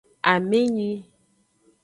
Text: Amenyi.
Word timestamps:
Amenyi. 0.31 0.91